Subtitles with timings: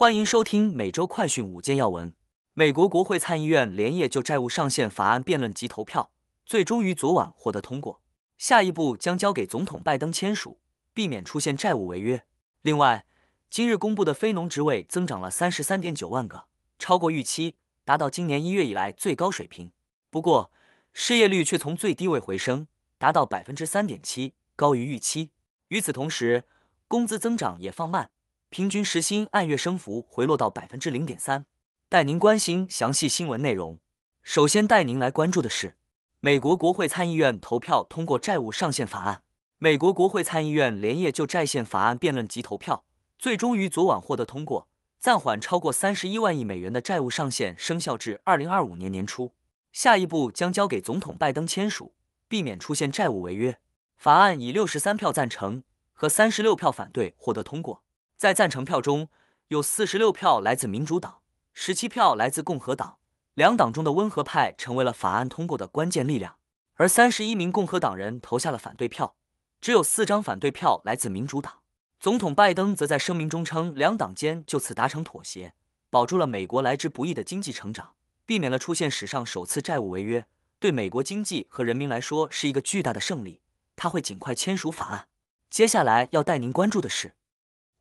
[0.00, 2.14] 欢迎收听每周快讯五件要闻。
[2.54, 6.10] 美国国会参议院连夜就债务上限法案辩论及投票，
[6.46, 8.00] 最终于昨晚获得通过。
[8.38, 10.58] 下一步将交给总统拜登签署，
[10.94, 12.24] 避免出现债务违约。
[12.62, 13.04] 另外，
[13.50, 16.46] 今日公布的非农职位增长了三十三点九万个，
[16.78, 19.70] 超过预期，达到今年一月以来最高水平。
[20.08, 20.50] 不过，
[20.94, 25.28] 失业率却从最低位回升，达到百分之三点七，高于预期。
[25.68, 26.44] 与此同时，
[26.88, 28.08] 工资增长也放慢。
[28.50, 31.46] 平均时薪按月升幅回落到百分之零点三。
[31.88, 33.78] 带您关心详细新闻内容。
[34.24, 35.76] 首先带您来关注的是，
[36.18, 39.22] 美国国会参议院投票通过债务上限法案。
[39.58, 42.82] 美国国会参议院连夜就债限法案辩论及投票，
[43.16, 44.66] 最终于昨晚获得通过，
[44.98, 49.32] 暂缓超过三十一万亿美元的债务上限生效至二零二五年年初。
[49.70, 51.94] 下一步将交给总统拜登签署，
[52.26, 53.60] 避免出现债务违约。
[53.96, 57.84] 法案以六十三票赞成和三十六票反对获得通过。
[58.20, 59.08] 在赞成票中
[59.48, 61.20] 有四十六票来自民主党，
[61.54, 62.98] 十七票来自共和党，
[63.32, 66.36] 两党中的温和派成为了法案通过的关键力量。
[66.74, 69.14] 而三十一名共和党人投下了反对票，
[69.62, 71.60] 只有四张反对票来自民主党。
[71.98, 75.54] 总统拜登则在声明中称，两党间就此达成妥协，
[75.88, 77.94] 保住了美国来之不易的经济成长，
[78.26, 80.26] 避免了出现史上首次债务违约，
[80.58, 83.40] 对美国经济和人民来说是一个巨大的胜利。
[83.76, 85.08] 他会尽快签署法案。
[85.48, 87.14] 接下来要带您关注的是。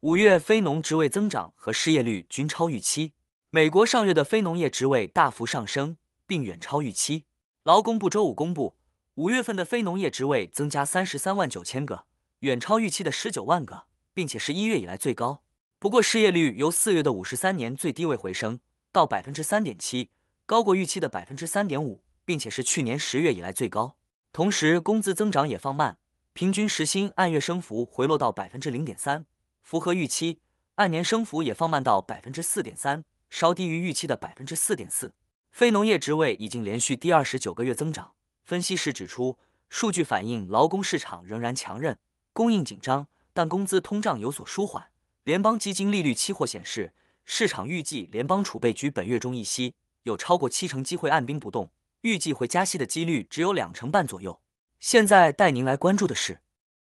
[0.01, 3.11] 五月非农职位增长和失业率均超预期。
[3.49, 7.25] 美国上月的非农业职位大幅上升，并远超预期。
[7.63, 8.77] 劳工部周五公布，
[9.15, 12.05] 五月份的非农业职位增加三十三万九千个，
[12.39, 13.83] 远超预期的十九万个，
[14.13, 15.43] 并且是一月以来最高。
[15.79, 18.61] 不过，失业率由四月的五十三年最低位回升
[18.93, 20.11] 到百分之三点七，
[20.45, 23.97] 高过预期的百分之三点五，并且是去年十月以来最高。
[24.31, 25.97] 同时，工资增长也放慢，
[26.31, 29.25] 平均时薪按月升幅回落到百分之零点三。
[29.69, 30.39] 符合预期，
[30.77, 35.13] 按年升幅也放慢到百分之四点三，稍低于预期的百分之四点四。
[35.51, 38.13] 非农业职位已经连续第二十九个月增长。
[38.43, 39.37] 分析师指出，
[39.69, 41.95] 数据反映劳工市场仍然强韧，
[42.33, 44.87] 供应紧张，但工资通胀有所舒缓。
[45.23, 46.91] 联邦基金利率期货显示，
[47.23, 51.69] 市场预计联邦储备局本月中议息，有超过七成机会按兵不动，
[52.01, 54.41] 预计会加息的几率只有两成半左右。
[54.79, 56.41] 现在带您来关注的是。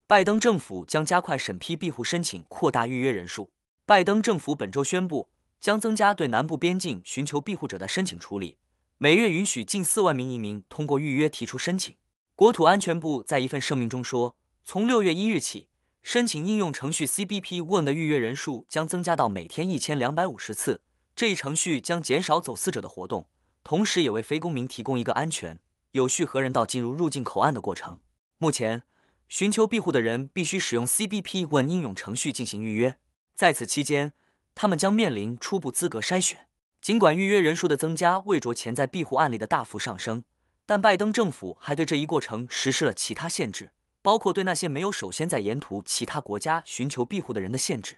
[0.09, 3.50] 拜登政府将加快审批庇护申请，扩大预约人数。
[3.85, 5.28] 拜登政府本周宣布，
[5.59, 8.56] 将增加对南部边境寻求庇护者的申请处理，
[8.97, 11.94] 每月允许近四万名移民通过预约提出申请。
[12.38, 15.68] 国土安全部在一份声明中说，从六月一日起，
[16.01, 20.79] 申请应用程序 CBP One 的预约人数将增加到每天一千两百五十次。
[21.18, 23.28] 这一程序将减少走私者的活动，
[23.62, 25.59] 同时也为非公民提供一个安全、
[25.91, 28.00] 有序和人道进入入境口岸的过程。
[28.38, 28.84] 目前。
[29.29, 32.97] 寻求庇护的人必须使用 CBP 问应用程序进行预约，
[33.35, 34.13] 在此期间，
[34.55, 36.47] 他们将面临初步资格筛选。
[36.79, 40.23] 尽管预约人数的增加未着潜在庇护案例的大幅上升，
[40.65, 43.71] 但拜登政府还对这一过程实施了其他限制，
[44.01, 47.97] 包括对那些没有首先在沿途其他国家寻求庇护的人的限制。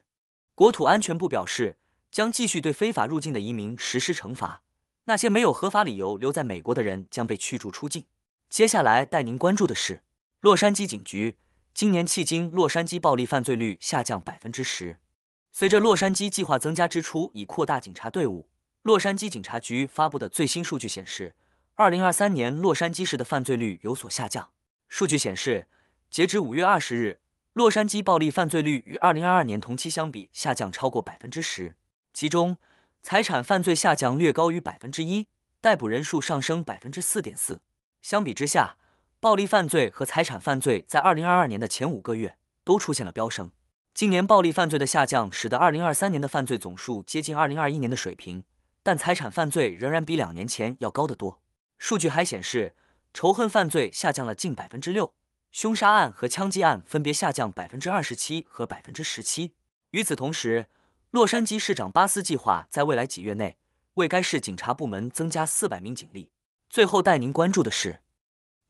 [0.56, 1.78] 国土安全部表示，
[2.09, 4.63] 将继续对非法入境的移民实施惩罚，
[5.06, 8.06] 那些没有合法理由留在美国的人将被驱逐出境。
[8.50, 10.01] 接下来带您关注的是。
[10.42, 11.36] 洛杉矶警局
[11.74, 14.98] 今年迄今洛杉矶暴力犯罪率下降百分之十。
[15.52, 18.48] 随着洛杉矶计划增加支出以扩大警察队伍，
[18.84, 21.36] 洛杉矶警察局发布的最新数据显示，
[21.76, 24.50] 二零二三年洛杉矶市的犯罪率有所下降。
[24.88, 25.68] 数据显示，
[26.10, 27.20] 截至五月二十日，
[27.52, 31.76] 洛杉矶暴力犯罪率与二零二二年同期相比下降超过百分之十，
[32.14, 32.56] 其中
[33.04, 35.28] 财产犯罪下降略高于百分之一，
[35.60, 37.60] 逮捕人数上升百分之四点四。
[38.02, 38.78] 相比之下，
[39.22, 43.52] 暴力犯罪和财产犯罪在二零二二年的前五个月都出现了飙升。
[43.94, 48.46] 今年暴力犯罪的下降，使得二零二三年的犯罪总数接近二零二一年的水平，
[48.81, 51.41] 但财产犯罪仍然比两年前要高得多。
[51.78, 52.74] 数据还显示，
[53.13, 55.13] 仇恨犯罪下降了近百分之六，
[55.52, 59.52] 凶杀案和枪击案分别下降百分之二十七和百分之十七。
[59.91, 60.68] 与此同时，
[61.12, 63.58] 洛杉矶市长巴斯计划在未来几月内
[63.96, 66.32] 为该市警察部门增加四百名警力。
[66.70, 67.99] 最后带您关注的是。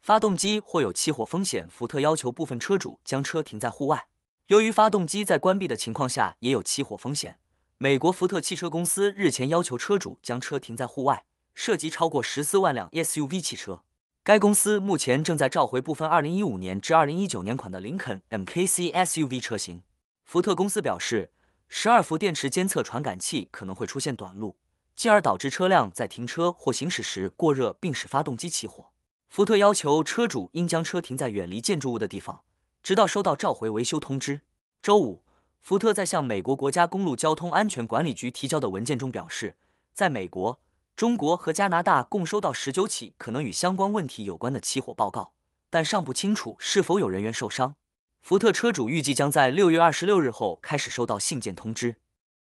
[0.01, 4.07] 发动机或有起火风险，福特要求部分车主将车停在户外。
[4.47, 7.37] 由于发动机在关闭的情况下也有起火风险，
[7.77, 13.83] 美国福特汽车公司日前要求车主将车停在户外，涉及超过十四万辆 SUV 汽车。
[14.23, 19.83] 该公司目前正在召回部分2015年至2019年款的林肯 MKC SUV 车型。
[20.23, 21.31] 福特公司表示，
[21.67, 24.55] 十二伏电池监测传感器可能会出现短路，
[24.95, 28.89] 进而导致车辆在停车或行驶时过热，并使发动机起火。
[29.29, 32.41] 福特要求车主应将车停在远离建筑物的地方，
[32.81, 34.41] 直到收到召回维修通知。
[34.81, 35.21] 周五，
[35.61, 39.55] 福特在向美国国家公路交通安全管理局提交的文件中表示，
[39.93, 40.59] 在美国、
[40.95, 45.31] 中国和加拿大共收到十九起可能与相关问题有关的起火报告，
[45.69, 47.75] 但尚不清楚是否有人员受伤。
[48.23, 51.97] 福特车主预计将在六月二十六日后开始收到信件通知。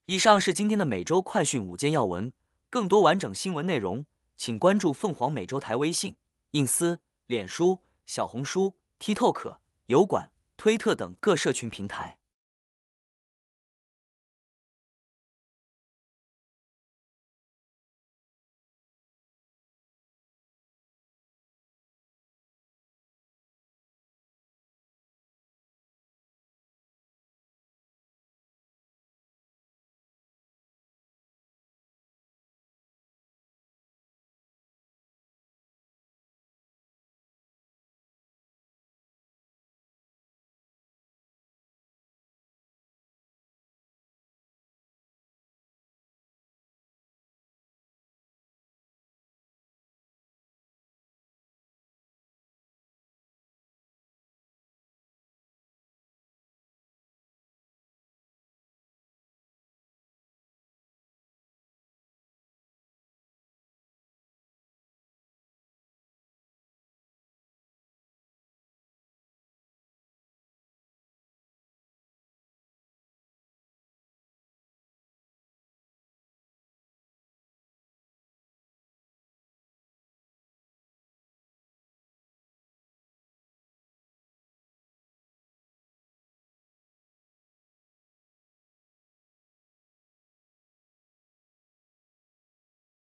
[0.06, 2.32] 以上是今天的每周快讯五件要闻，
[2.70, 4.06] 更多完整新闻内容，
[4.38, 6.16] 请关注凤凰美洲台微信、
[6.52, 12.19] 印私、脸书、小红书、TikTok、油管、推特等各社群平台。